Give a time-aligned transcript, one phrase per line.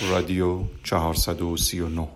[0.00, 2.08] رادیو 439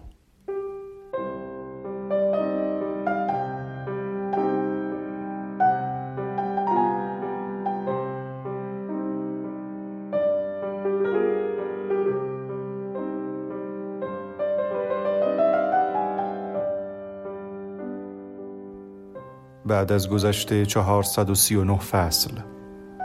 [19.66, 22.30] بعد از گذشته 439 فصل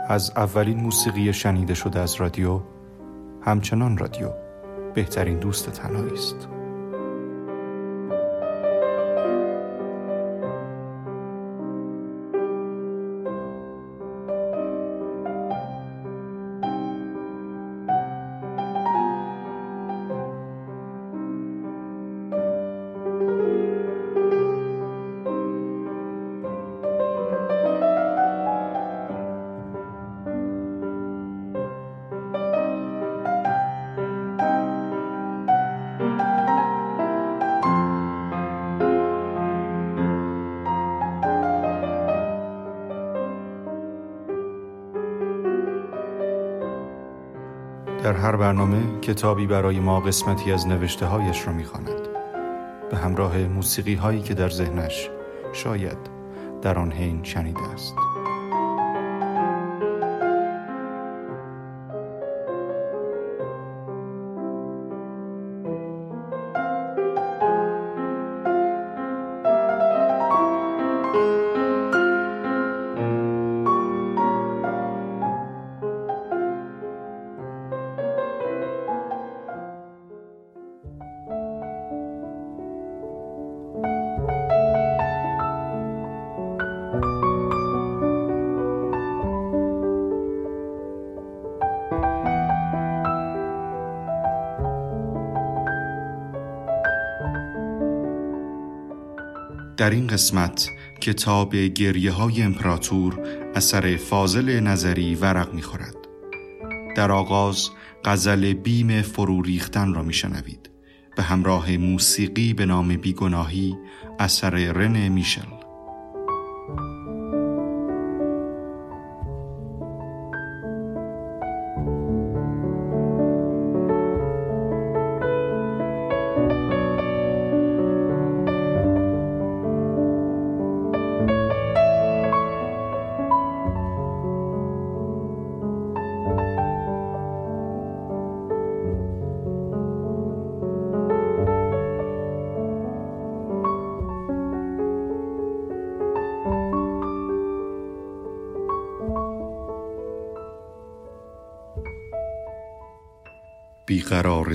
[0.08, 2.60] از اولین موسیقی شنیده شده از رادیو
[3.42, 4.45] همچنان رادیو.
[4.96, 6.48] بهترین دوست تنهایی است
[48.06, 52.08] در هر برنامه کتابی برای ما قسمتی از نوشته هایش را می‌خواند.
[52.90, 55.10] به همراه موسیقی هایی که در ذهنش
[55.52, 55.98] شاید
[56.62, 57.94] در آن حین شنیده است.
[99.76, 100.70] در این قسمت
[101.00, 103.20] کتاب گریه های امپراتور
[103.54, 105.96] اثر فاضل نظری ورق می خورد.
[106.96, 107.70] در آغاز
[108.04, 110.70] غزل بیم فرو ریختن را میشنوید
[111.16, 113.76] به همراه موسیقی به نام بیگناهی
[114.18, 115.55] اثر رن میشل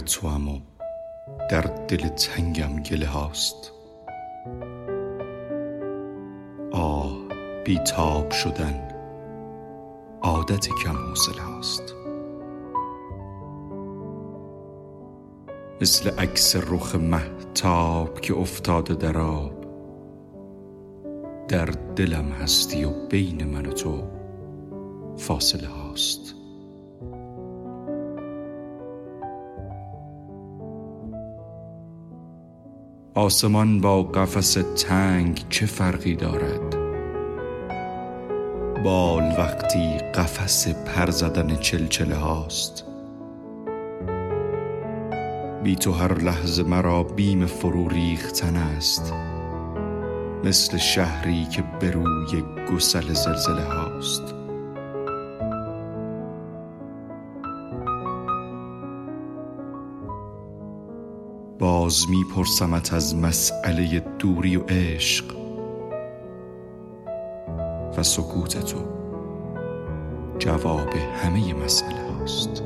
[0.02, 0.60] بیقرار تو و
[1.50, 3.72] در دل تنگم گله هاست.
[6.72, 7.18] آه
[7.66, 8.88] بیتاب شدن
[10.22, 11.96] عادت کم حوصله هاست.
[15.82, 19.66] مثل عکس رخ محتاب که افتاده در آب
[21.48, 24.04] در دلم هستی و بین من و تو
[25.18, 26.41] فاصله هاست.
[33.16, 34.58] آسمان با قفس
[34.88, 36.76] تنگ چه فرقی دارد؟
[38.84, 42.86] بال وقتی قفس پر زدن چلچله هاست.
[45.64, 49.14] بی تو هر لحظه مرا بیم فرو ریختن است.
[50.44, 54.41] مثل شهری که به روی گسل زلزله هاست.
[61.82, 65.26] باز میپرسمت از مسئله دوری و عشق
[67.98, 68.78] و سکوت تو.
[70.40, 70.90] جواب
[71.24, 72.64] همه مسئله هاست.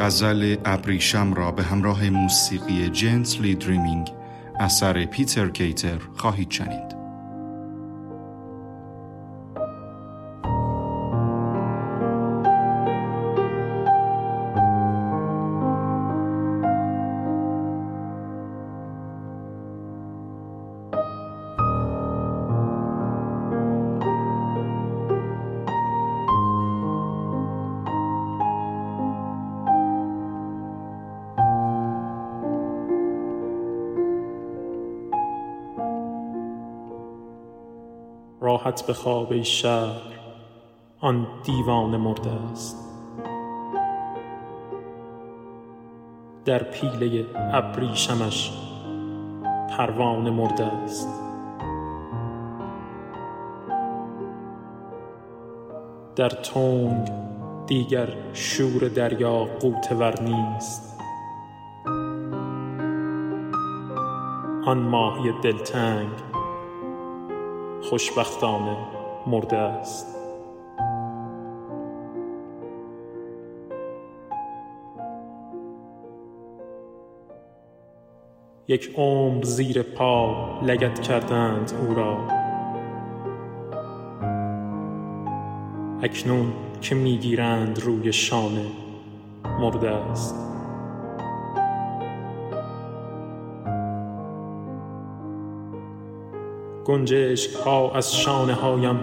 [0.00, 4.12] غزل ابریشم را به همراه موسیقی جنتلی دریمینگ
[4.60, 6.99] اثر پیتر کیتر خواهید شنید.
[38.70, 40.00] راحت به خواب شهر
[41.00, 42.76] آن دیوان مرده است.
[46.44, 48.52] در پیله ابریشمش
[49.70, 51.08] پروانه مرده است.
[56.16, 57.10] در تنگ
[57.66, 61.00] دیگر شور دریا قوتور نیست.
[64.66, 66.29] آن ماهی دلتنگ
[67.90, 68.76] خوشبختانه
[69.26, 70.16] مرده است.
[78.68, 82.18] یک عمر زیر پا لگت کردند او را.
[86.02, 88.66] اکنون که می‌گیرند روی شانه
[89.60, 90.49] مرده است.
[96.84, 99.00] گنجشک ها از شانه هایم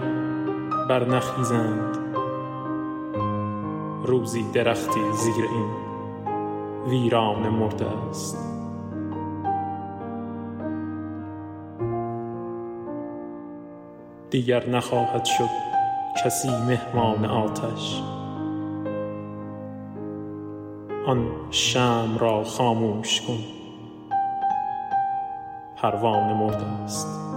[0.88, 1.98] برنخیزند
[4.04, 5.70] روزی درختی زیر این
[6.88, 8.38] ویران مرده است.
[14.30, 15.50] دیگر نخواهد شد
[16.24, 18.02] کسی مهمان آتش.
[21.06, 23.38] آن شم را خاموش کن.
[25.76, 27.27] پروانه مرده است.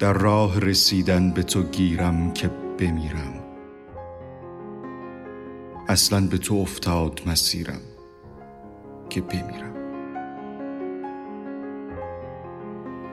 [0.00, 3.34] در راه رسیدن به تو گیرم که بمیرم.
[5.88, 7.80] اصلا به تو افتاد مسیرم
[9.10, 9.74] که بمیرم.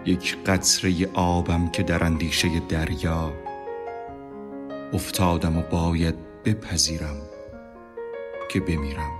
[0.05, 3.33] یک قطره آبم که در اندیشه دریا
[4.93, 6.15] افتادم و باید
[6.45, 7.21] بپذیرم
[8.51, 9.11] که بمیرم.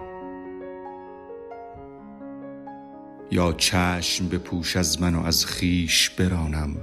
[3.32, 6.76] یا چشم به پوش از من و از خیش برانم.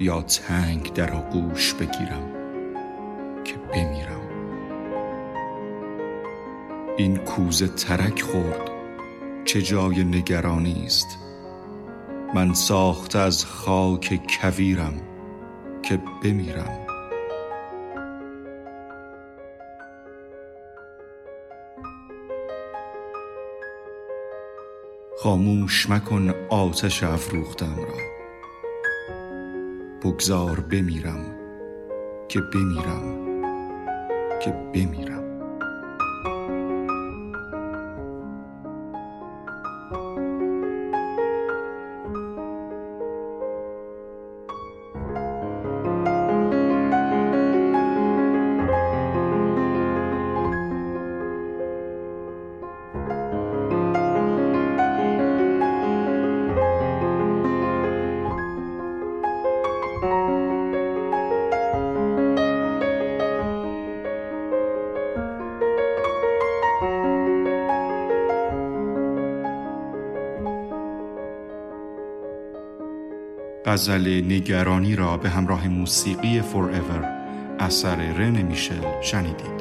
[0.00, 2.32] یا تنگ در آغوش بگیرم
[3.44, 4.20] که بمیرم.
[6.96, 8.70] این کوزه ترک خورد
[9.44, 11.18] چه جای نگرانی است؟
[12.34, 14.94] من ساخته از خاک کویرم
[15.82, 16.86] که بمیرم.
[25.18, 28.19] خاموش مکن آتش افروختم را.
[30.04, 31.24] بگذار بمیرم
[32.28, 33.02] که بمیرم
[34.44, 35.19] که بمیرم.
[73.70, 76.70] غزل نگرانی را به همراه موسیقی فور
[77.58, 79.59] اثر رن میشل شنیدید.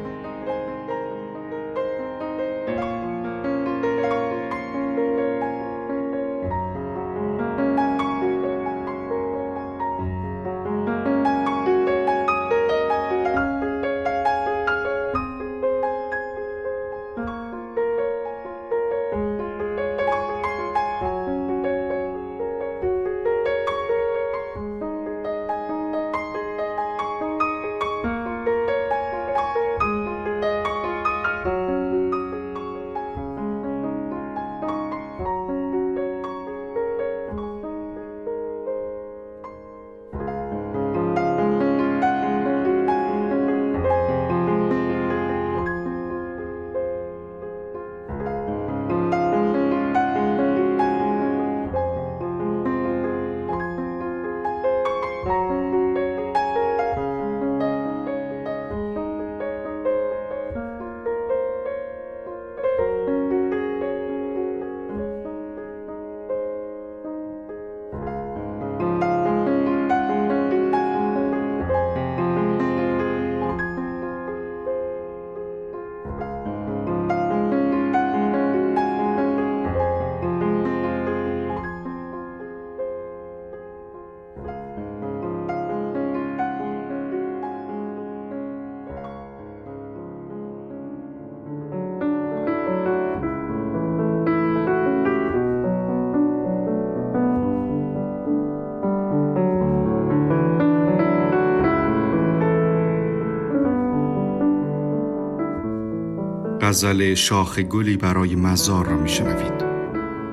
[106.70, 109.64] غزل شاخ گلی برای مزار را میشنوید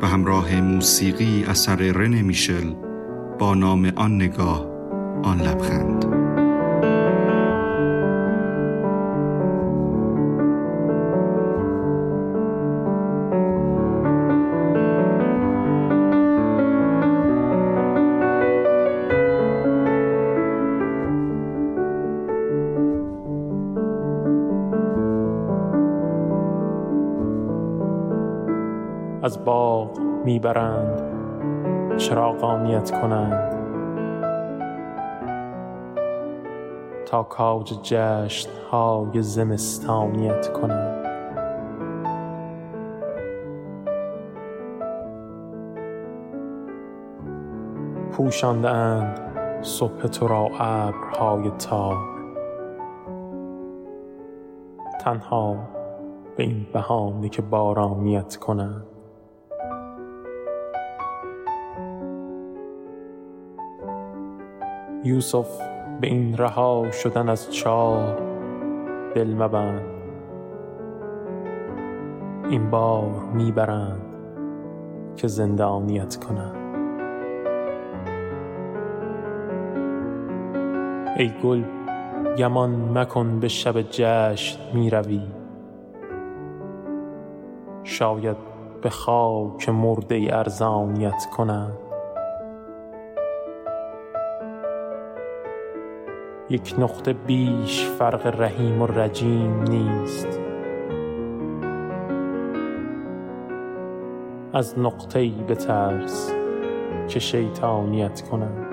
[0.03, 2.75] و همراه موسیقی اثر رن میشل
[3.39, 4.67] با نام آن نگاه
[5.23, 6.26] آن لبخند.
[29.37, 31.03] باغ می‌برند
[31.97, 33.57] چراغانیت کنند.
[37.07, 41.07] تا کاج جشن های زمستانیت کنند.
[48.13, 49.21] پوشانده اند
[49.63, 51.97] صبح تو را ابرهای تار
[55.01, 55.57] تنها
[56.37, 58.96] به این بهانه که بارانیت کنند.
[65.07, 65.61] یوسف
[66.01, 68.17] به این رها شدن از چاه
[69.15, 69.83] دل مبند.
[72.51, 74.03] این بار می‌برند
[75.17, 76.57] که زندانیت کنند.
[81.17, 81.63] ای گل
[82.39, 85.23] گمان مکن به شب جشن می روی
[87.85, 88.37] شاید
[88.83, 91.86] به خاک مرده ارزانیت کنند.
[96.51, 100.41] یک نقطه بیش فرق رحیم و رجیم نیست.
[104.53, 106.33] از نقطه ای بترس
[107.09, 108.67] که شیطانیت کنند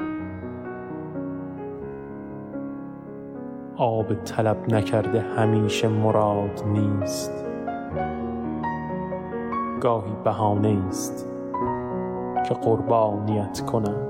[3.77, 7.45] آب طلب نکرده همیشه مراد نیست.
[9.81, 11.27] گاهی بهانه است
[12.47, 14.02] که قربانیت کنم.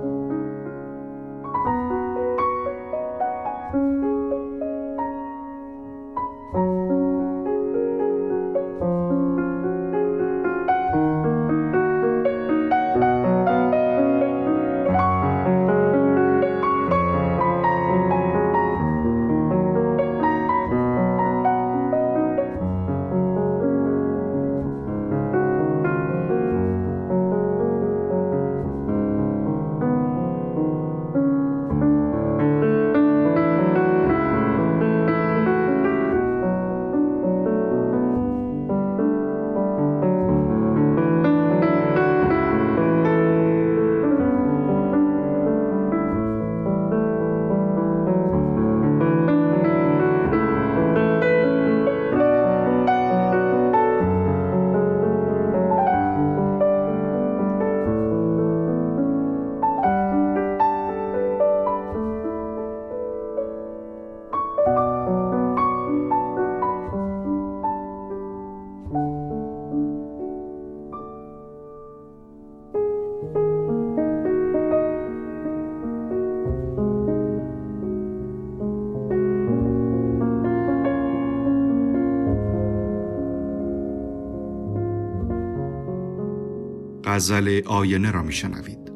[87.14, 88.92] غزل آینه را میشنوید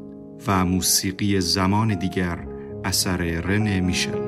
[0.48, 2.48] و موسیقی زمان دیگر
[2.84, 4.27] اثر رن میشل.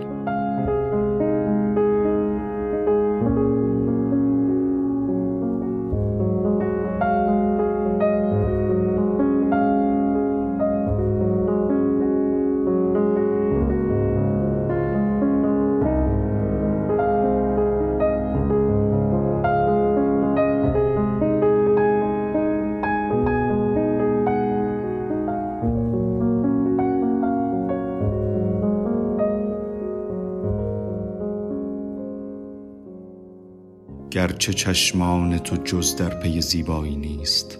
[34.39, 37.60] گرچه چشمان تو جز در پی زیبایی نیست.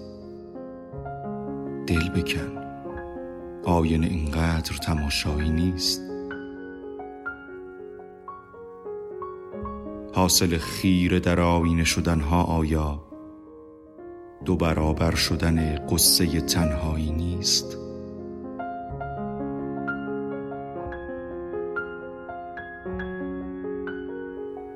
[1.88, 2.58] دل بکن
[3.64, 6.02] آینه اینقدر تماشایی نیست.
[10.14, 13.04] حاصل خیره در آینه شدنها آیا
[14.46, 17.78] دو برابر شدن قصه تنهایی نیست؟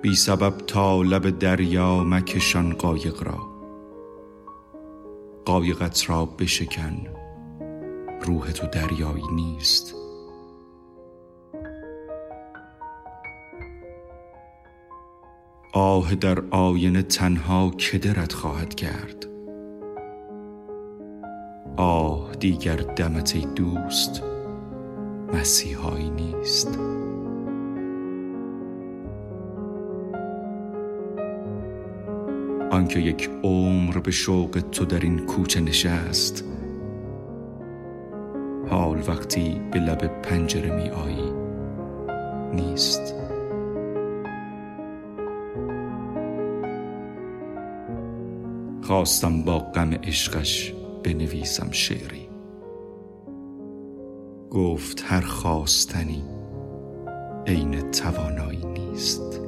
[0.04, 3.38] بی سبب تا لب دریا مکشان قایق را.
[5.46, 7.08] قایقت را بشکن
[8.22, 9.96] روح تو دریایی نیست.
[15.74, 19.26] آه در آینه تنها کدرت خواهد کرد
[21.78, 24.24] آه دیگر دمت دوست
[25.34, 26.80] مسیحایی نیست.
[32.74, 36.46] آنکه یک عمر به شوق تو در این کوچه نشست.
[38.70, 41.32] حال وقتی به لب پنجره می آیی
[42.54, 43.16] نیست.
[48.82, 52.30] خواستم با غم عشقش بنویسم شعری.
[54.52, 56.24] گفت هر خواستنی
[57.48, 59.43] عین توانایی نیست.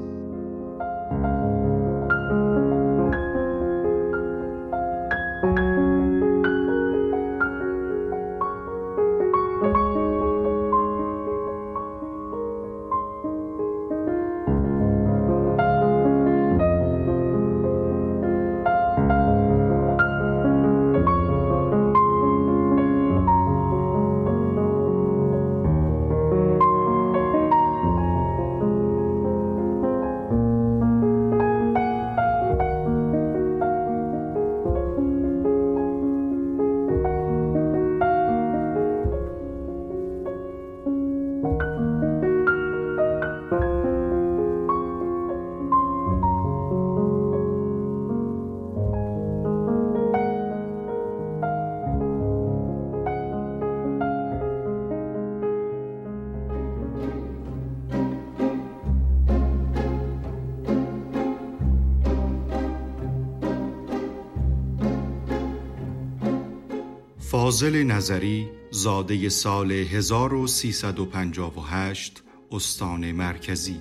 [67.36, 73.80] فاضل نظری زاده سال 1358 استان مرکزی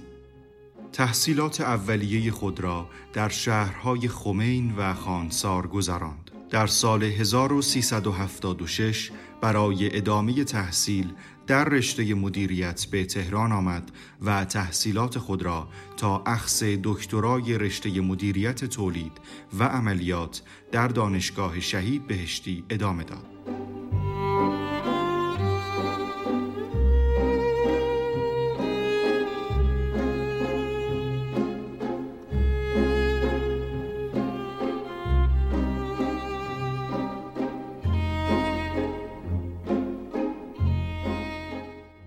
[0.93, 6.31] تحصیلات اولیه خود را در شهرهای خمین و خانسار گذراند.
[6.51, 11.13] در سال 1376 برای ادامه تحصیل
[11.47, 13.91] در رشته مدیریت به تهران آمد
[14.23, 19.13] و تحصیلات خود را تا اخص دکترای رشته مدیریت تولید
[19.59, 23.34] و عملیات در دانشگاه شهید بهشتی ادامه داد.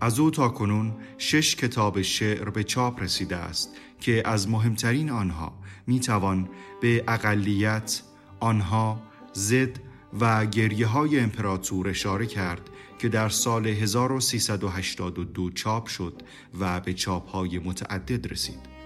[0.07, 5.53] از او تا کنون شش کتاب شعر به چاپ رسیده است که از مهمترین آنها
[5.87, 6.49] می توان
[6.81, 8.01] به اقلیت،
[8.39, 9.01] آنها،
[9.33, 9.79] زد
[10.19, 16.21] و گریه های امپراتور اشاره کرد که در سال 1382 چاپ شد
[16.59, 18.76] و به چاپ های متعدد رسید.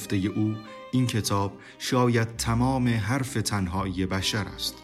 [0.00, 0.56] گفته او
[0.92, 4.74] این کتاب شاید تمام حرف تنهایی بشر است.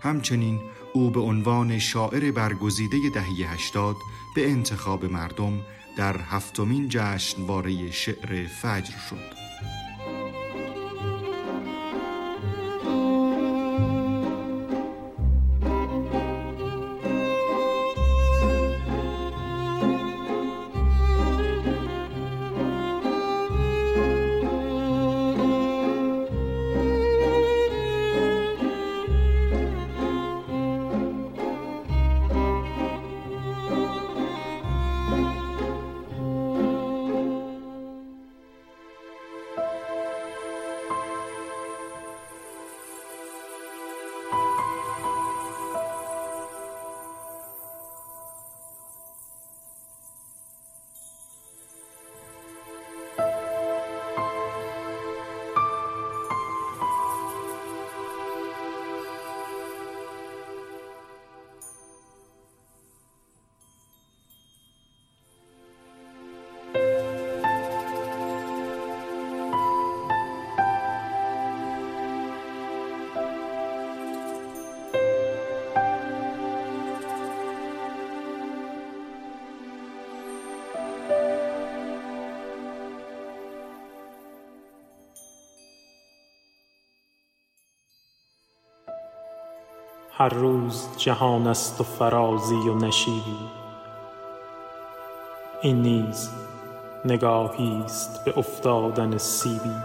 [0.00, 0.60] همچنین
[0.92, 3.96] او به عنوان شاعر برگزیده دهه هشتاد
[4.34, 5.60] به انتخاب مردم
[5.98, 9.35] در هفتمین جشنواره شعر فجر شد.
[90.18, 93.38] هر روز جهان است و فرازی و نشیبی.
[95.62, 96.30] این نیز
[97.04, 99.76] نگاهی است به افتادن سیبی.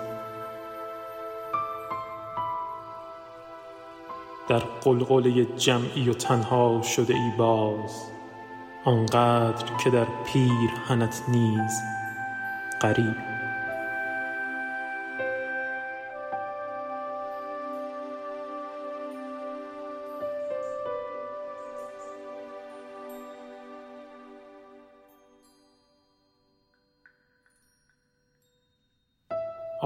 [4.50, 8.12] در قلقله جمعی و تنها شده ای باز
[8.86, 11.72] آنقدر که در پیرهنت نیز
[12.82, 13.31] غریب.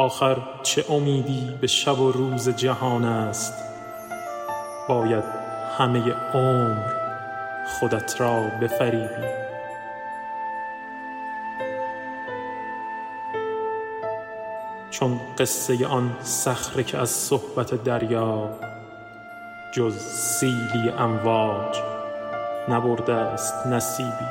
[0.06, 3.54] آخر چه امیدی به شب و روز جهان است؟
[4.90, 5.24] باید
[5.78, 6.84] همه عمر
[7.68, 9.28] خودت را بفریبی.
[14.90, 18.50] چون قصه آن صخره که از صحبت دریا
[19.72, 21.82] جز سیلی امواج
[22.70, 24.28] نبرده است نصیبی.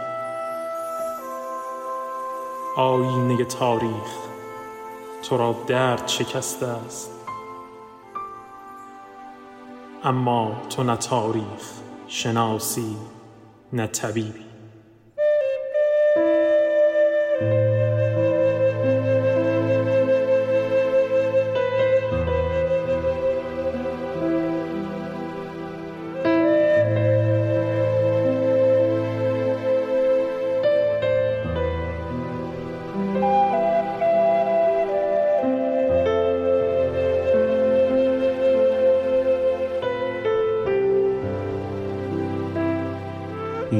[2.76, 4.33] آینه تاریخ
[5.28, 7.10] تو را درد شکسته است.
[10.04, 11.72] اما تو نه تاریخ
[12.08, 12.96] شناسی
[13.72, 14.43] نه طبیبی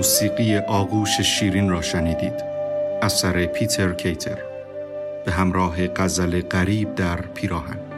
[0.04, 2.44] موسیقی آغوش شیرین را شنیدید.
[3.02, 4.38] اثر پیتر کیتر.
[5.24, 7.93] به همراه غزل غریب در پیراهن.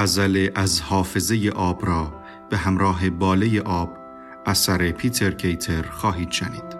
[0.00, 2.12] غزل از حافظه آب را
[2.50, 3.96] به همراه باله آب
[4.46, 6.79] اثر پیتر کیتر خواهید شنید.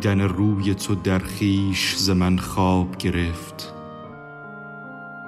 [0.00, 3.74] دیدن روی تو در خیش ز من خواب گرفت.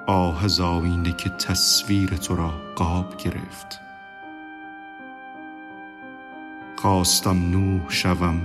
[0.07, 3.79] آه از آینه که تصویر تو را قاب گرفت.
[6.77, 8.41] خواستم نوح شوم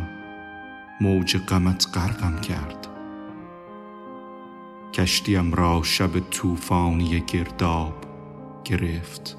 [1.01, 2.87] موج غمت غرقم کرد.
[4.93, 7.95] کشتیم را شب طوفانی گرداب
[8.65, 9.38] گرفت.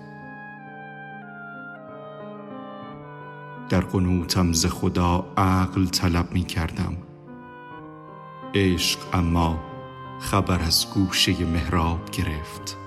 [3.69, 6.97] در قنوتم ز خدا عقل طلب می کردم.
[8.55, 9.59] عشق اما
[10.19, 12.77] خبر از گوشه محراب گرفت.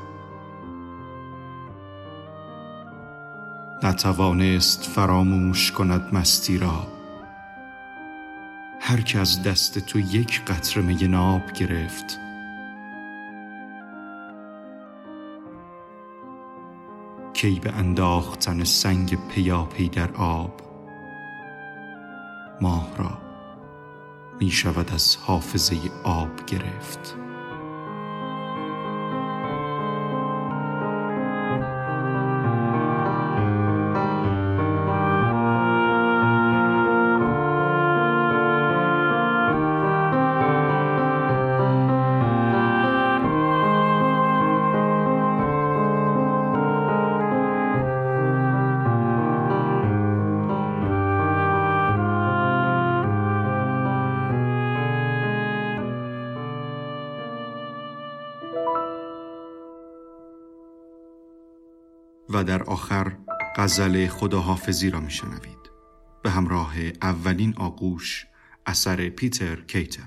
[3.82, 6.86] نتوانست فراموش کند مستی را.
[8.80, 12.18] هر که از دست تو یک قطره می ناب گرفت.
[17.32, 20.71] کی به انداختن سنگ پیاپی در آب
[22.62, 23.18] ماه را
[24.40, 27.16] می شود از حافظه آب گرفت.
[62.62, 63.12] در آخر
[63.56, 65.70] غزل خداحافظی را میشنوید.
[66.22, 68.26] به همراه اولین آغوش
[68.66, 70.02] اثر پیتر کیتر.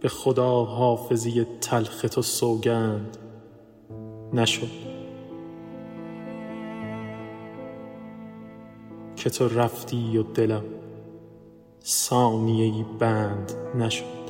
[0.00, 3.25] به خدا حافظی تلخ تو سوگند
[4.32, 4.86] نشد.
[9.16, 10.64] که تو رفتی و دلم
[11.84, 14.26] ثانیه بند نشد.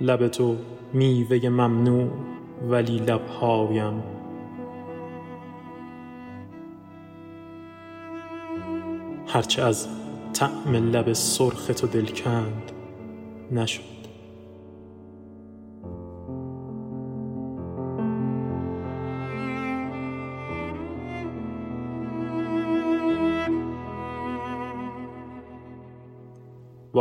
[0.00, 0.56] لب تو
[0.92, 2.10] میوه ممنوع
[2.68, 4.02] ولی لبهایم
[9.26, 9.88] هرچه از
[10.32, 12.72] طعم لب سرخ تو دل کند
[13.52, 13.97] نشد.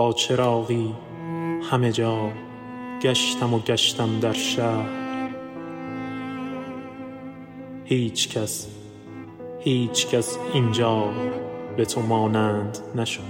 [0.08, 0.96] با چراغی
[1.72, 2.32] همه جا
[3.02, 5.30] گشتم و گشتم در شهر.
[7.86, 8.68] هیچ کس
[9.60, 11.14] هیچ کس اینجا
[11.78, 13.22] به تو مانند نشد.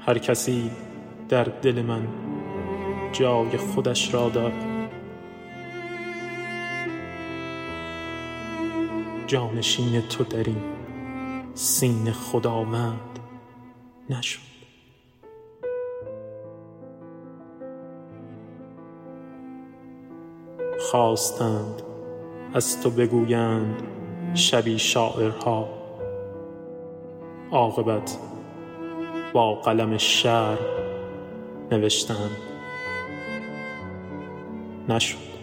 [0.00, 0.70] هر کسی
[1.28, 2.08] در دل من
[3.12, 4.65] جای خودش را دارد
[9.26, 10.62] جانشین تو در این
[11.54, 13.18] سینه خداوند
[14.10, 14.40] نشد.
[20.90, 21.82] خواستند
[22.54, 23.82] از تو بگویند
[24.34, 25.68] شبی شاعرها.
[27.50, 28.18] عاقبت
[29.32, 30.58] با قلم شعر
[31.70, 32.36] نوشتند.
[34.88, 35.35] نشد.